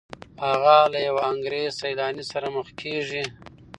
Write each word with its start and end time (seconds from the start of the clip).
هغه 0.45 0.77
له 0.93 0.99
یو 1.07 1.17
انګریز 1.31 1.71
سیلاني 1.81 2.23
سره 2.31 2.47
مخ 2.55 2.67
کیږي. 2.79 3.23